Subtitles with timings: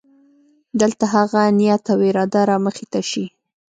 [0.81, 3.25] دلته هغه نیت او اراده رامخې ته شي.